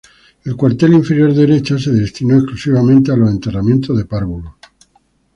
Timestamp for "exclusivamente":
2.37-3.11